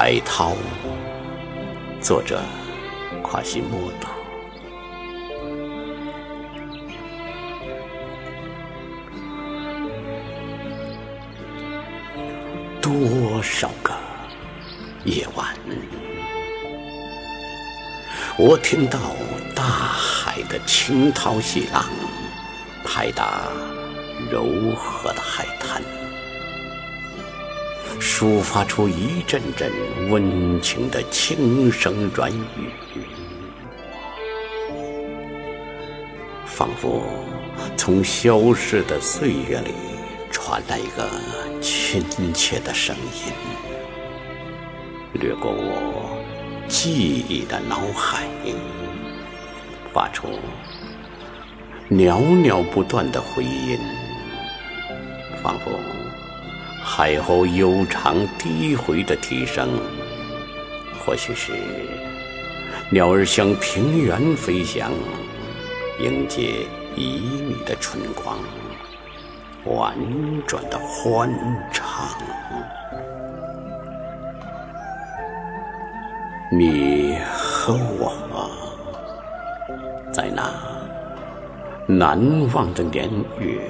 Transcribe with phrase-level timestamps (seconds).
[0.00, 0.54] 海涛，
[2.00, 2.40] 作者
[3.20, 4.08] 夸西莫多。
[12.80, 13.92] 多少个
[15.04, 15.52] 夜晚，
[18.38, 19.00] 我听到
[19.52, 21.84] 大海的惊涛骇浪
[22.84, 23.48] 拍打
[24.30, 25.82] 柔和的海滩。
[28.00, 29.70] 抒发出一阵阵
[30.08, 32.70] 温情的轻声软语，
[36.46, 37.02] 仿佛
[37.76, 39.72] 从消逝的岁月里
[40.30, 41.08] 传来一个
[41.60, 43.32] 亲切的声音，
[45.20, 46.18] 掠过我
[46.68, 46.92] 记
[47.28, 48.28] 忆的脑海，
[49.92, 50.28] 发出
[51.88, 53.78] 袅袅不断的回音，
[55.42, 55.70] 仿佛。
[56.90, 59.68] 海鸥悠长低回的啼声，
[60.98, 61.52] 或许是
[62.90, 64.90] 鸟儿向平原飞翔，
[66.00, 68.38] 迎接旖旎的春光，
[69.66, 69.94] 婉
[70.46, 71.30] 转的欢
[71.70, 72.08] 唱。
[76.50, 78.50] 你和我，
[80.10, 80.50] 在那
[81.86, 82.18] 难
[82.54, 83.08] 忘的年
[83.38, 83.60] 月。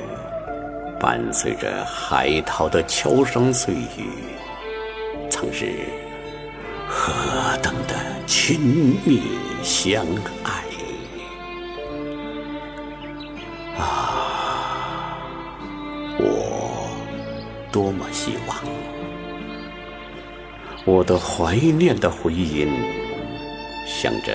[1.00, 4.10] 伴随着海涛的悄声碎语，
[5.30, 5.72] 曾是
[6.88, 7.94] 何等的
[8.26, 9.22] 亲密
[9.62, 10.04] 相
[10.42, 10.64] 爱
[13.80, 15.20] 啊！
[16.18, 16.90] 我
[17.70, 18.56] 多么希望
[20.84, 22.68] 我的怀念的回音，
[23.86, 24.32] 向着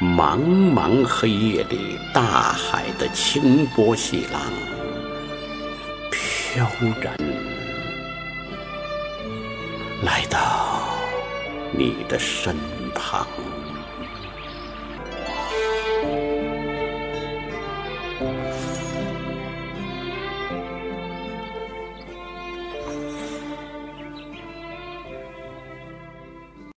[0.00, 4.40] 茫茫黑夜里大海的清波细浪。
[6.54, 6.64] 飘
[7.00, 7.16] 然
[10.04, 10.86] 来到
[11.72, 12.54] 你的身
[12.94, 13.26] 旁。